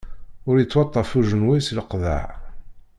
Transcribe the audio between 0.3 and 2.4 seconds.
Ur ittwaṭṭaf ujenwi si leqḍaɛ.